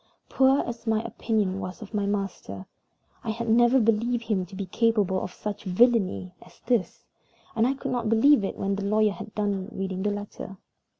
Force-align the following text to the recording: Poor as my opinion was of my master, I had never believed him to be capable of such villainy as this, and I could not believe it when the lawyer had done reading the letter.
Poor 0.29 0.61
as 0.61 0.87
my 0.87 0.99
opinion 1.03 1.59
was 1.59 1.79
of 1.83 1.93
my 1.93 2.07
master, 2.07 2.65
I 3.23 3.29
had 3.29 3.47
never 3.47 3.79
believed 3.79 4.23
him 4.23 4.47
to 4.47 4.55
be 4.55 4.65
capable 4.65 5.21
of 5.21 5.31
such 5.31 5.63
villainy 5.63 6.33
as 6.41 6.59
this, 6.65 7.05
and 7.55 7.67
I 7.67 7.75
could 7.75 7.91
not 7.91 8.09
believe 8.09 8.43
it 8.43 8.57
when 8.57 8.73
the 8.77 8.83
lawyer 8.83 9.11
had 9.11 9.35
done 9.35 9.69
reading 9.71 10.01
the 10.01 10.09
letter. 10.09 10.57